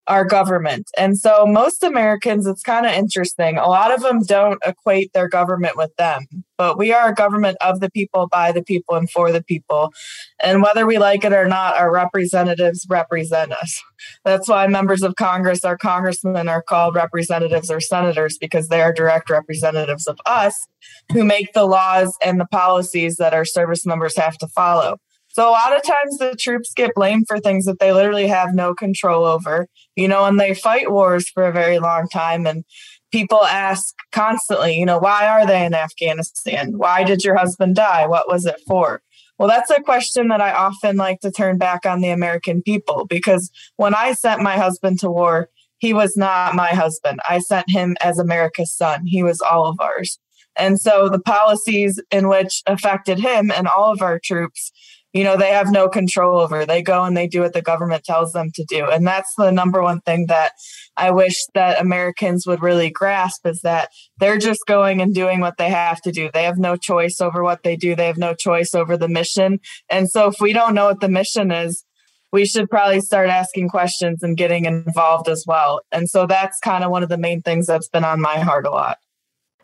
[0.08, 0.90] our government.
[0.98, 3.58] And so most Americans, it's kind of interesting.
[3.58, 6.26] A lot of them don't equate their government with them,
[6.58, 9.94] but we are a government of the people, by the people, and for the people.
[10.42, 13.82] And whether we like it or not, our representatives represent us.
[14.26, 18.92] That's why members of Congress, our congressmen, are called representatives or senators because they are
[18.92, 20.68] direct representatives of us
[21.14, 24.98] who make the laws and the policies that our service members have to follow.
[25.34, 28.54] So a lot of times the troops get blamed for things that they literally have
[28.54, 32.46] no control over, you know, and they fight wars for a very long time.
[32.46, 32.64] And
[33.12, 36.78] people ask constantly, you know, why are they in Afghanistan?
[36.78, 38.06] Why did your husband die?
[38.06, 39.02] What was it for?
[39.40, 43.08] Well, that's a question that I often like to turn back on the American people
[43.10, 47.20] because when I sent my husband to war, he was not my husband.
[47.28, 49.08] I sent him as America's son.
[49.08, 50.20] He was all of ours.
[50.56, 54.72] And so the policies in which affected him and all of our troops
[55.14, 56.66] you know they have no control over.
[56.66, 58.90] They go and they do what the government tells them to do.
[58.90, 60.54] And that's the number one thing that
[60.96, 65.58] i wish that americans would really grasp is that they're just going and doing what
[65.58, 66.30] they have to do.
[66.34, 67.96] They have no choice over what they do.
[67.96, 69.60] They have no choice over the mission.
[69.90, 71.84] And so if we don't know what the mission is
[72.32, 75.82] we should probably start asking questions and getting involved as well.
[75.92, 78.66] And so that's kind of one of the main things that's been on my heart
[78.66, 78.98] a lot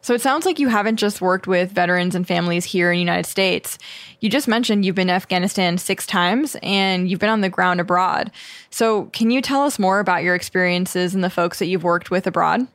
[0.01, 2.99] so it sounds like you haven't just worked with veterans and families here in the
[2.99, 3.77] United States.
[4.21, 7.79] You just mentioned you've been to Afghanistan six times and you've been on the ground
[7.79, 8.31] abroad.
[8.69, 12.11] So can you tell us more about your experiences and the folks that you've worked
[12.11, 12.67] with abroad?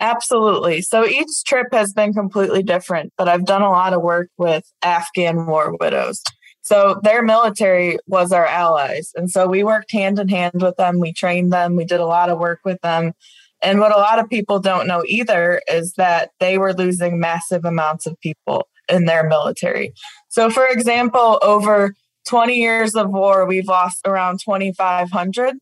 [0.00, 0.82] Absolutely.
[0.82, 4.64] So each trip has been completely different, but I've done a lot of work with
[4.82, 6.22] Afghan war widows.
[6.62, 9.12] So their military was our allies.
[9.14, 10.98] And so we worked hand in hand with them.
[10.98, 11.76] We trained them.
[11.76, 13.12] We did a lot of work with them
[13.64, 17.64] and what a lot of people don't know either is that they were losing massive
[17.64, 19.92] amounts of people in their military.
[20.28, 21.94] So, for example, over
[22.26, 25.56] 20 years of war, we've lost around 2,500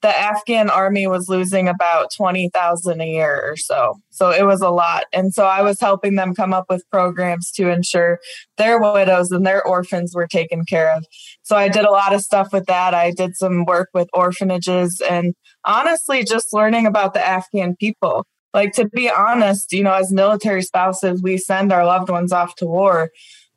[0.00, 3.96] the Afghan army was losing about 20,000 a year or so.
[4.10, 5.04] So it was a lot.
[5.12, 8.20] And so I was helping them come up with programs to ensure
[8.58, 11.04] their widows and their orphans were taken care of.
[11.42, 12.94] So I did a lot of stuff with that.
[12.94, 18.26] I did some work with orphanages and honestly just learning about the Afghan people.
[18.54, 22.54] Like to be honest, you know, as military spouses, we send our loved ones off
[22.56, 23.10] to war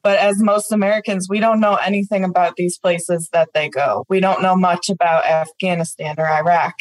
[0.03, 4.05] but as most Americans, we don't know anything about these places that they go.
[4.09, 6.75] We don't know much about Afghanistan or Iraq.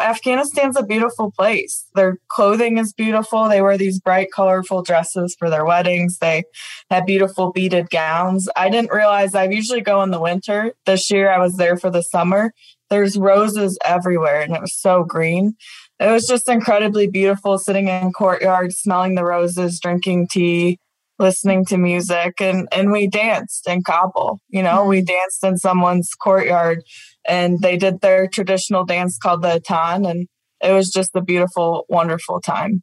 [0.00, 1.86] Afghanistan's a beautiful place.
[1.94, 3.48] Their clothing is beautiful.
[3.48, 6.18] They wear these bright, colorful dresses for their weddings.
[6.18, 6.44] They
[6.90, 8.48] have beautiful beaded gowns.
[8.56, 10.72] I didn't realize I usually go in the winter.
[10.86, 12.52] This year I was there for the summer.
[12.92, 15.54] There's roses everywhere and it was so green.
[15.98, 20.78] It was just incredibly beautiful sitting in courtyards, smelling the roses, drinking tea,
[21.18, 24.40] listening to music and and we danced in Kabul.
[24.50, 25.06] You know, we mm-hmm.
[25.06, 26.82] danced in someone's courtyard
[27.26, 30.28] and they did their traditional dance called the Attan and
[30.62, 32.82] it was just a beautiful, wonderful time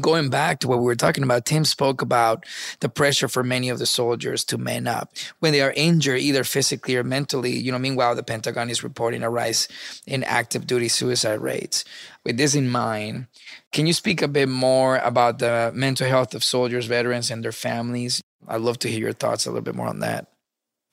[0.00, 2.44] going back to what we were talking about, Tim spoke about
[2.80, 6.44] the pressure for many of the soldiers to man up when they are injured, either
[6.44, 7.52] physically or mentally.
[7.52, 9.68] You know, meanwhile, the Pentagon is reporting a rise
[10.06, 11.84] in active duty suicide rates.
[12.24, 13.26] With this in mind,
[13.72, 17.52] can you speak a bit more about the mental health of soldiers, veterans, and their
[17.52, 18.22] families?
[18.48, 20.28] I'd love to hear your thoughts a little bit more on that.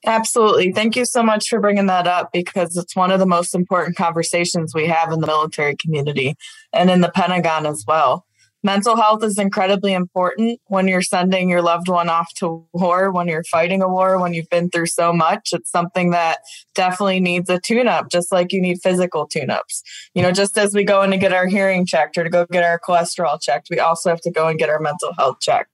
[0.05, 0.71] Absolutely.
[0.71, 3.97] Thank you so much for bringing that up because it's one of the most important
[3.97, 6.35] conversations we have in the military community
[6.71, 8.25] and in the Pentagon as well
[8.63, 13.27] mental health is incredibly important when you're sending your loved one off to war, when
[13.27, 15.49] you're fighting a war, when you've been through so much.
[15.53, 16.39] It's something that
[16.75, 19.81] definitely needs a tune up, just like you need physical tune ups.
[20.13, 22.45] You know, just as we go in to get our hearing checked or to go
[22.45, 25.71] get our cholesterol checked, we also have to go and get our mental health checked.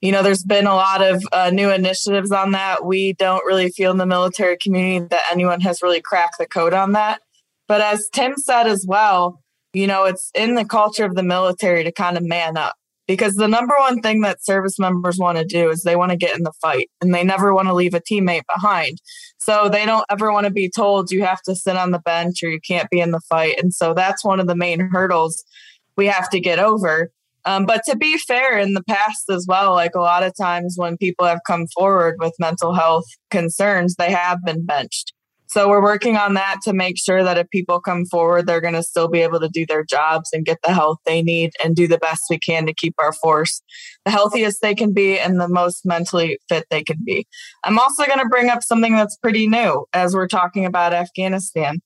[0.00, 2.86] You know, there's been a lot of uh, new initiatives on that.
[2.86, 6.72] We don't really feel in the military community that anyone has really cracked the code
[6.72, 7.20] on that.
[7.68, 11.84] But as Tim said as well, you know, it's in the culture of the military
[11.84, 12.74] to kind of man up
[13.06, 16.16] because the number one thing that service members want to do is they want to
[16.16, 18.98] get in the fight and they never want to leave a teammate behind.
[19.40, 22.42] So they don't ever want to be told you have to sit on the bench
[22.42, 23.60] or you can't be in the fight.
[23.60, 25.42] And so that's one of the main hurdles
[25.96, 27.10] we have to get over.
[27.44, 30.74] Um, but to be fair, in the past as well, like a lot of times
[30.76, 35.12] when people have come forward with mental health concerns, they have been benched.
[35.50, 38.74] So we're working on that to make sure that if people come forward, they're going
[38.74, 41.74] to still be able to do their jobs and get the help they need and
[41.74, 43.60] do the best we can to keep our force
[44.04, 47.26] the healthiest they can be and the most mentally fit they can be.
[47.64, 51.80] I'm also going to bring up something that's pretty new as we're talking about Afghanistan.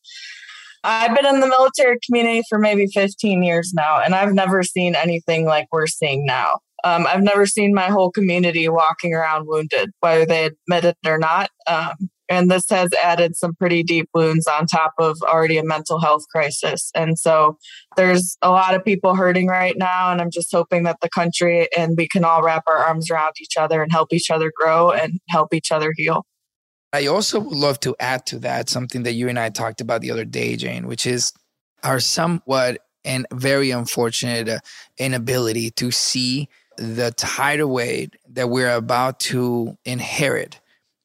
[0.85, 4.95] I've been in the military community for maybe 15 years now, and I've never seen
[4.95, 6.59] anything like we're seeing now.
[6.85, 11.17] Um, I've never seen my whole community walking around wounded, whether they admit it or
[11.17, 11.49] not.
[11.67, 16.01] Um, and this has added some pretty deep wounds on top of already a mental
[16.01, 16.91] health crisis.
[16.95, 17.59] And so
[17.97, 20.11] there's a lot of people hurting right now.
[20.11, 23.35] And I'm just hoping that the country and we can all wrap our arms around
[23.41, 26.27] each other and help each other grow and help each other heal.
[26.93, 30.01] I also would love to add to that something that you and I talked about
[30.01, 31.33] the other day, Jane, which is
[31.83, 34.59] our somewhat and very unfortunate uh,
[34.97, 40.61] inability to see the tidal wave that we're about to inherit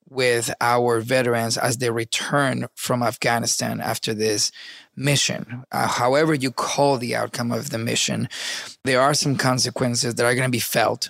[0.10, 4.52] with our veterans as they return from Afghanistan after this
[4.96, 5.64] mission.
[5.72, 8.28] Uh, however, you call the outcome of the mission,
[8.84, 11.10] there are some consequences that are going to be felt.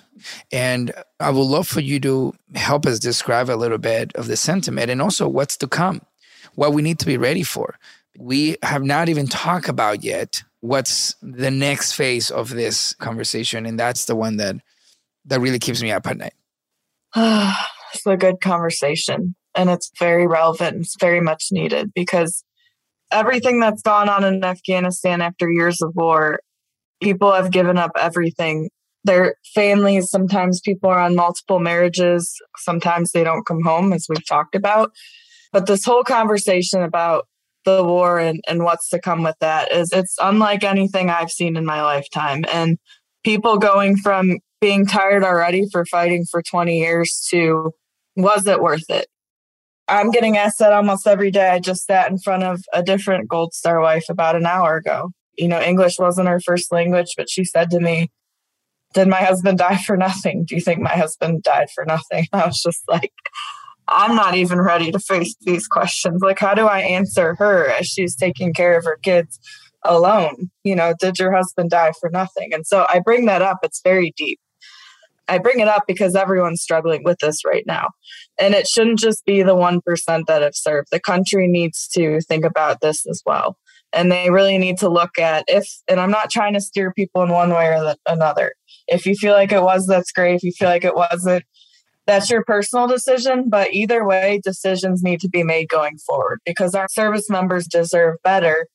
[0.52, 4.36] And I would love for you to help us describe a little bit of the
[4.36, 6.02] sentiment and also what's to come,
[6.54, 7.78] what we need to be ready for.
[8.18, 13.64] We have not even talked about yet what's the next phase of this conversation.
[13.64, 14.56] And that's the one that
[15.26, 16.34] that really keeps me up at night.
[17.92, 20.74] it's a good conversation and it's very relevant.
[20.74, 22.44] and It's very much needed because
[23.10, 26.40] everything that's gone on in Afghanistan after years of war,
[27.02, 28.70] people have given up everything.
[29.04, 34.26] Their families, sometimes people are on multiple marriages, sometimes they don't come home, as we've
[34.26, 34.92] talked about.
[35.52, 37.26] But this whole conversation about
[37.64, 41.56] the war and, and what's to come with that is it's unlike anything I've seen
[41.56, 42.44] in my lifetime.
[42.52, 42.78] And
[43.24, 47.72] people going from being tired already for fighting for 20 years to
[48.22, 49.06] was it worth it?
[49.88, 51.50] I'm getting asked that almost every day.
[51.50, 55.10] I just sat in front of a different Gold Star wife about an hour ago.
[55.36, 58.10] You know, English wasn't her first language, but she said to me,
[58.94, 60.44] Did my husband die for nothing?
[60.46, 62.26] Do you think my husband died for nothing?
[62.32, 63.12] I was just like,
[63.88, 66.22] I'm not even ready to face these questions.
[66.22, 69.40] Like, how do I answer her as she's taking care of her kids
[69.84, 70.50] alone?
[70.62, 72.54] You know, did your husband die for nothing?
[72.54, 73.58] And so I bring that up.
[73.64, 74.38] It's very deep.
[75.30, 77.90] I bring it up because everyone's struggling with this right now.
[78.38, 80.88] And it shouldn't just be the 1% that have served.
[80.90, 83.56] The country needs to think about this as well.
[83.92, 87.22] And they really need to look at if, and I'm not trying to steer people
[87.22, 88.54] in one way or the, another.
[88.88, 90.34] If you feel like it was, that's great.
[90.34, 91.44] If you feel like it wasn't,
[92.06, 93.48] that's your personal decision.
[93.48, 98.16] But either way, decisions need to be made going forward because our service members deserve
[98.24, 98.66] better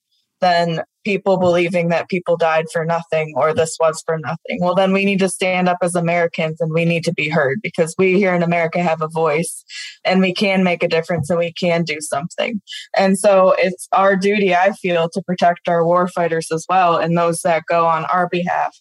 [0.41, 4.59] than people believing that people died for nothing or this was for nothing.
[4.59, 7.59] Well, then we need to stand up as Americans and we need to be heard
[7.61, 9.63] because we here in America have a voice
[10.03, 12.59] and we can make a difference and we can do something.
[12.97, 17.17] And so it's our duty, I feel, to protect our war fighters as well and
[17.17, 18.75] those that go on our behalf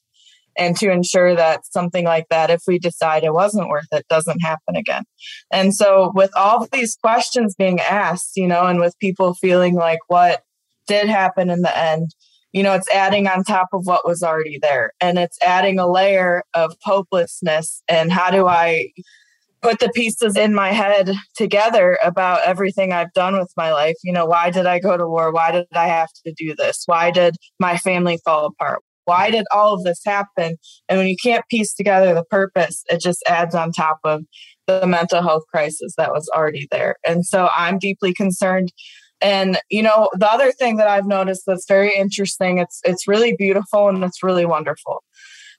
[0.57, 4.41] and to ensure that something like that, if we decide it wasn't worth it, doesn't
[4.41, 5.03] happen again.
[5.51, 9.99] And so, with all these questions being asked, you know, and with people feeling like
[10.07, 10.43] what
[10.87, 12.11] did happen in the end,
[12.53, 14.93] you know, it's adding on top of what was already there.
[15.01, 17.83] And it's adding a layer of hopelessness.
[17.89, 18.91] And how do I
[19.61, 23.97] put the pieces in my head together about everything I've done with my life?
[24.05, 25.33] You know, why did I go to war?
[25.33, 26.85] Why did I have to do this?
[26.87, 28.81] Why did my family fall apart?
[29.05, 30.57] Why did all of this happen?
[30.89, 34.23] And when you can't piece together the purpose, it just adds on top of
[34.67, 36.97] the mental health crisis that was already there.
[37.07, 38.73] And so I'm deeply concerned
[39.25, 43.35] and you know, the other thing that I've noticed that's very interesting, it's it's really
[43.35, 45.03] beautiful and it's really wonderful.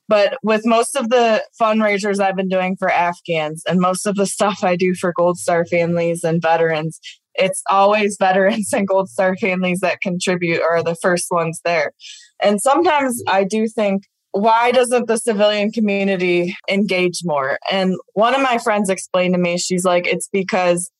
[0.08, 4.28] But with most of the fundraisers I've been doing for Afghans and most of the
[4.36, 7.00] stuff I do for Gold Star families and veterans,
[7.34, 11.92] it's always veterans and Gold Star families that contribute or are the first ones there.
[12.40, 17.58] And sometimes I do think, why doesn't the civilian community engage more?
[17.72, 20.92] And one of my friends explained to me, she's like, it's because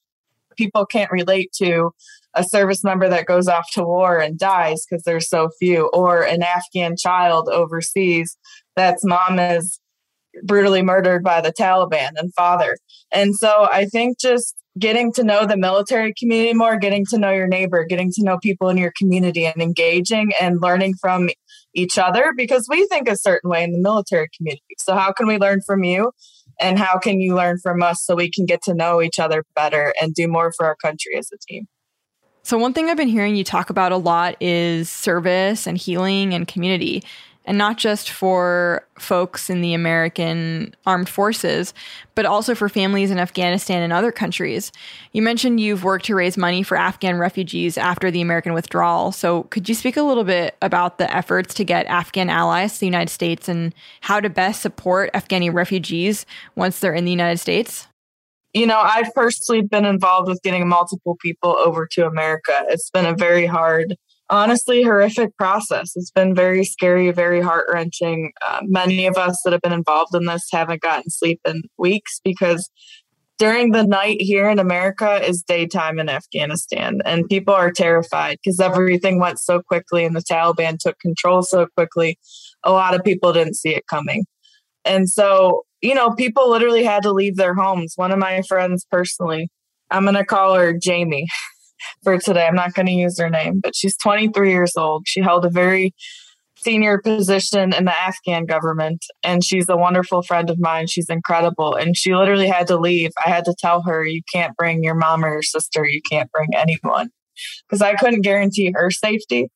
[0.56, 1.92] people can't relate to
[2.36, 6.22] a service member that goes off to war and dies because there's so few, or
[6.24, 8.38] an Afghan child overseas
[8.76, 9.80] that's mom is
[10.44, 12.78] brutally murdered by the Taliban and father.
[13.12, 17.32] And so I think just getting to know the military community more, getting to know
[17.32, 21.30] your neighbor, getting to know people in your community and engaging and learning from
[21.74, 24.64] each other because we think a certain way in the military community.
[24.80, 26.12] So how can we learn from you?
[26.60, 29.44] And how can you learn from us so we can get to know each other
[29.56, 31.68] better and do more for our country as a team?
[32.46, 36.36] So, one thing I've been hearing you talk about a lot is service and healing
[36.36, 37.04] and community,
[37.44, 41.74] and not just for folks in the American armed forces,
[42.14, 44.72] but also for families in Afghanistan and other countries.
[45.12, 49.12] You mentioned you've worked to raise money for Afghan refugees after the American withdrawal.
[49.12, 52.82] So, could you speak a little bit about the efforts to get Afghan allies to
[52.82, 57.40] the United States and how to best support Afghani refugees once they're in the United
[57.40, 57.88] States?
[58.56, 62.54] You know, I've personally been involved with getting multiple people over to America.
[62.70, 63.98] It's been a very hard,
[64.30, 65.92] honestly, horrific process.
[65.96, 68.32] It's been very scary, very heart wrenching.
[68.48, 72.22] Uh, many of us that have been involved in this haven't gotten sleep in weeks
[72.24, 72.70] because
[73.38, 78.62] during the night here in America is daytime in Afghanistan, and people are terrified because
[78.62, 82.18] everything went so quickly and the Taliban took control so quickly.
[82.64, 84.24] A lot of people didn't see it coming.
[84.86, 87.94] And so you know, people literally had to leave their homes.
[87.96, 89.50] One of my friends personally,
[89.92, 91.28] I'm going to call her Jamie
[92.04, 92.48] for today.
[92.48, 95.04] I'm not going to use her name, but she's 23 years old.
[95.08, 95.94] She held a very
[96.58, 99.06] senior position in the Afghan government.
[99.24, 100.88] And she's a wonderful friend of mine.
[100.88, 101.76] She's incredible.
[101.76, 103.12] And she literally had to leave.
[103.24, 105.86] I had to tell her, you can't bring your mom or your sister.
[105.86, 107.10] You can't bring anyone
[107.68, 109.50] because I couldn't guarantee her safety.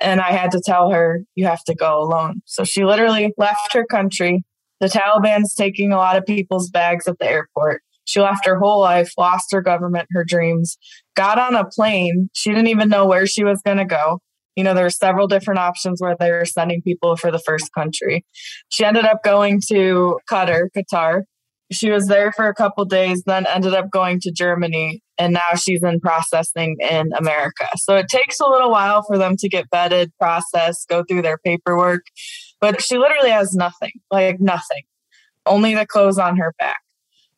[0.00, 2.40] And I had to tell her, you have to go alone.
[2.46, 4.42] So she literally left her country.
[4.80, 7.82] The Taliban's taking a lot of people's bags at the airport.
[8.06, 10.76] She left her whole life, lost her government, her dreams,
[11.16, 12.28] got on a plane.
[12.34, 14.20] She didn't even know where she was going to go.
[14.56, 17.72] You know, there were several different options where they were sending people for the first
[17.72, 18.24] country.
[18.70, 21.22] She ended up going to Qatar, Qatar.
[21.72, 25.54] She was there for a couple days, then ended up going to Germany, and now
[25.56, 27.66] she's in processing in America.
[27.76, 31.38] So it takes a little while for them to get vetted, processed, go through their
[31.38, 32.02] paperwork.
[32.64, 34.84] But she literally has nothing, like nothing,
[35.44, 36.80] only the clothes on her back.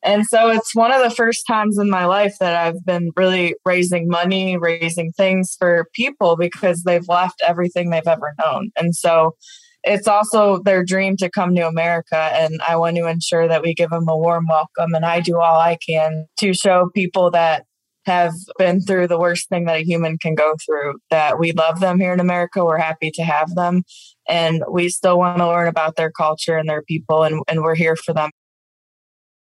[0.01, 3.55] And so it's one of the first times in my life that I've been really
[3.65, 8.69] raising money, raising things for people because they've left everything they've ever known.
[8.77, 9.35] And so
[9.83, 12.15] it's also their dream to come to America.
[12.15, 14.93] And I want to ensure that we give them a warm welcome.
[14.93, 17.65] And I do all I can to show people that
[18.07, 21.81] have been through the worst thing that a human can go through that we love
[21.81, 22.63] them here in America.
[22.63, 23.83] We're happy to have them.
[24.27, 27.23] And we still want to learn about their culture and their people.
[27.23, 28.31] And, and we're here for them.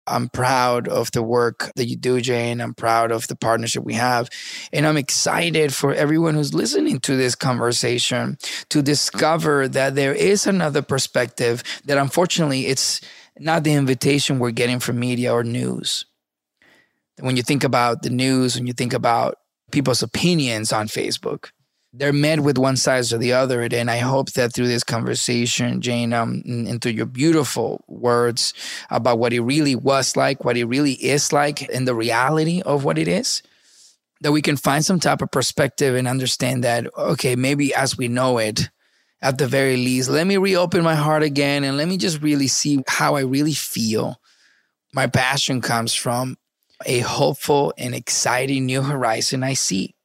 [0.06, 2.60] I'm proud of the work that you do, Jane.
[2.60, 4.28] I'm proud of the partnership we have.
[4.74, 8.38] And I'm excited for everyone who's listening to this conversation
[8.70, 13.00] to discover that there is another perspective that unfortunately it's
[13.40, 16.06] not the invitation we're getting from media or news.
[17.20, 19.36] When you think about the news, when you think about
[19.72, 21.52] people's opinions on Facebook,
[21.94, 23.62] they're met with one size or the other.
[23.62, 28.54] And I hope that through this conversation, Jane, um, into your beautiful words
[28.90, 32.84] about what it really was like, what it really is like, and the reality of
[32.84, 33.44] what it is,
[34.22, 38.08] that we can find some type of perspective and understand that, okay, maybe as we
[38.08, 38.70] know it,
[39.22, 42.48] at the very least, let me reopen my heart again and let me just really
[42.48, 44.20] see how I really feel.
[44.94, 46.36] My passion comes from
[46.86, 49.96] a hopeful and exciting new horizon I see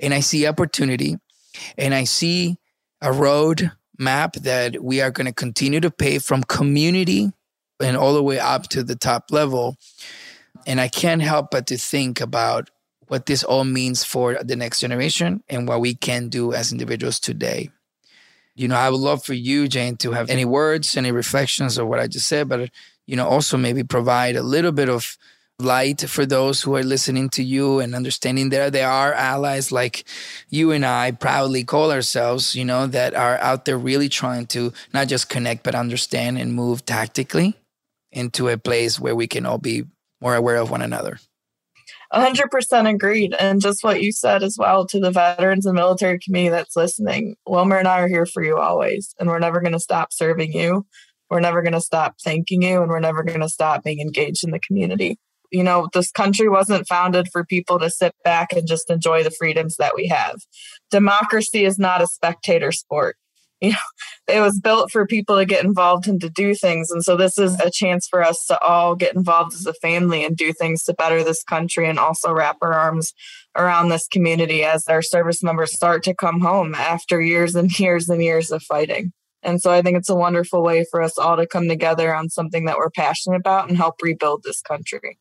[0.00, 1.16] and I see opportunity
[1.76, 2.56] and I see
[3.00, 7.32] a road map that we are going to continue to pay from community
[7.80, 9.76] and all the way up to the top level.
[10.66, 12.70] And I can't help but to think about
[13.08, 17.18] what this all means for the next generation and what we can do as individuals
[17.18, 17.70] today.
[18.54, 21.88] You know, I would love for you, Jane, to have any words, any reflections of
[21.88, 22.70] what I just said, but,
[23.06, 25.16] you know, also maybe provide a little bit of
[25.60, 30.04] light for those who are listening to you and understanding there there are allies like
[30.48, 34.72] you and I proudly call ourselves, you know, that are out there really trying to
[34.92, 37.54] not just connect, but understand and move tactically
[38.12, 39.84] into a place where we can all be
[40.20, 41.18] more aware of one another.
[42.12, 43.34] 100% agreed.
[43.38, 47.36] And just what you said as well to the veterans and military community that's listening,
[47.46, 50.52] Wilmer and I are here for you always, and we're never going to stop serving
[50.52, 50.86] you.
[51.28, 54.42] We're never going to stop thanking you, and we're never going to stop being engaged
[54.42, 55.18] in the community
[55.50, 59.30] you know, this country wasn't founded for people to sit back and just enjoy the
[59.30, 60.36] freedoms that we have.
[60.90, 63.16] Democracy is not a spectator sport.
[63.62, 66.90] You know, it was built for people to get involved and to do things.
[66.90, 70.24] And so this is a chance for us to all get involved as a family
[70.24, 73.12] and do things to better this country and also wrap our arms
[73.54, 78.08] around this community as our service members start to come home after years and years
[78.08, 79.12] and years of fighting.
[79.42, 82.30] And so I think it's a wonderful way for us all to come together on
[82.30, 85.18] something that we're passionate about and help rebuild this country.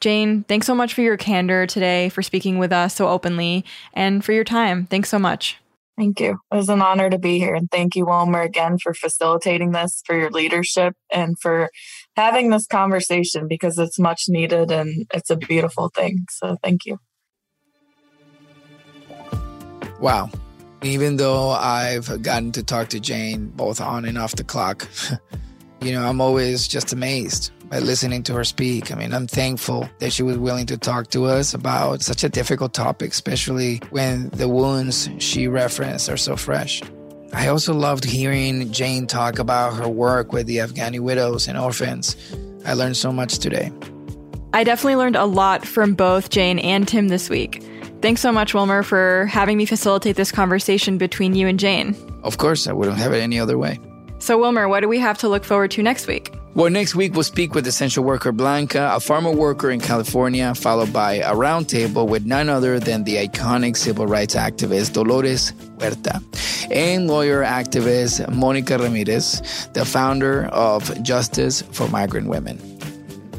[0.00, 3.64] Jane, thanks so much for your candor today, for speaking with us so openly,
[3.94, 4.86] and for your time.
[4.86, 5.58] Thanks so much.
[5.96, 6.38] Thank you.
[6.50, 7.54] It was an honor to be here.
[7.54, 11.70] And thank you, Wilmer, again for facilitating this, for your leadership, and for
[12.16, 16.26] having this conversation because it's much needed and it's a beautiful thing.
[16.30, 16.98] So thank you.
[20.00, 20.30] Wow.
[20.82, 24.88] Even though I've gotten to talk to Jane both on and off the clock,
[25.80, 28.92] you know, I'm always just amazed by listening to her speak.
[28.92, 32.28] I mean, I'm thankful that she was willing to talk to us about such a
[32.28, 36.80] difficult topic, especially when the wounds she referenced are so fresh.
[37.32, 42.16] I also loved hearing Jane talk about her work with the Afghani widows and orphans.
[42.64, 43.72] I learned so much today.
[44.52, 47.60] I definitely learned a lot from both Jane and Tim this week.
[48.02, 51.96] Thanks so much, Wilmer, for having me facilitate this conversation between you and Jane.
[52.22, 53.80] Of course, I wouldn't have it any other way.
[54.20, 56.32] So, Wilmer, what do we have to look forward to next week?
[56.54, 60.92] Well, next week we'll speak with essential worker Blanca, a farmer worker in California, followed
[60.92, 66.22] by a roundtable with none other than the iconic civil rights activist Dolores Huerta
[66.70, 72.60] and lawyer activist Monica Ramirez, the founder of Justice for Migrant Women.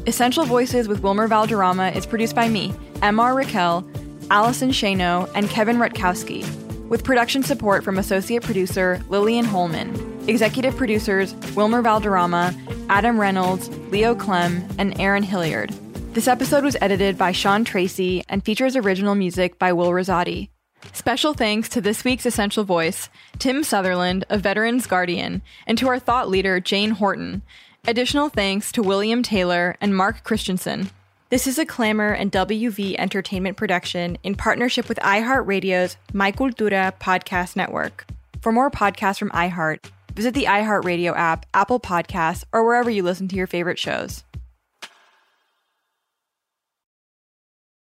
[0.06, 3.88] Essential Voices with Wilmer Valderrama is produced by me, MR Raquel,
[4.30, 6.44] Allison Shano, and Kevin Rutkowski.
[6.90, 12.54] with production support from associate producer Lillian Holman, executive producers Wilmer Valderrama,
[12.88, 15.70] Adam Reynolds, Leo Clem, and Aaron Hilliard.
[16.12, 20.48] This episode was edited by Sean Tracy and features original music by Will Rosati.
[20.92, 23.08] Special thanks to this week's essential voice,
[23.38, 27.42] Tim Sutherland, a Veterans Guardian, and to our thought leader, Jane Horton.
[27.86, 30.90] Additional thanks to William Taylor and Mark Christensen.
[31.28, 37.56] This is a Clamor and WV Entertainment production in partnership with iHeartRadio's My Cultura podcast
[37.56, 38.06] network.
[38.40, 43.28] For more podcasts from iHeart, visit the iHeartRadio app, Apple Podcasts, or wherever you listen
[43.28, 44.24] to your favorite shows.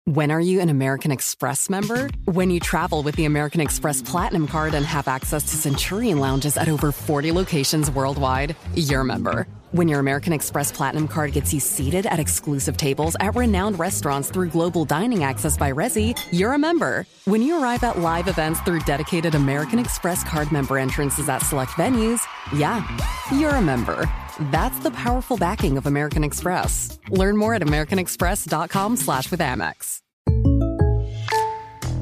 [0.05, 2.09] When are you an American Express member?
[2.26, 6.57] When you travel with the American Express Platinum Card and have access to Centurion lounges
[6.57, 9.47] at over 40 locations worldwide, you're a member.
[9.74, 14.30] When your American Express Platinum Card gets you seated at exclusive tables at renowned restaurants
[14.30, 17.05] through global dining access by Resy, you're a member.
[17.24, 21.72] When you arrive at live events through dedicated American Express card member entrances at select
[21.72, 22.19] venues,
[22.53, 22.86] yeah,
[23.32, 24.11] you're a member.
[24.51, 26.99] That's the powerful backing of American Express.
[27.09, 30.01] Learn more at americanexpress.com slash with Amex.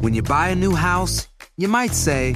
[0.02, 2.36] When you buy a new house, you might say,